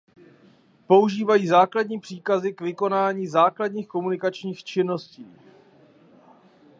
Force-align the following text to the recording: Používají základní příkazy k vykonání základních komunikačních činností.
Používají 0.87 1.47
základní 1.47 1.99
příkazy 1.99 2.53
k 2.53 2.61
vykonání 2.61 3.27
základních 3.27 3.87
komunikačních 3.87 4.63
činností. 4.63 5.27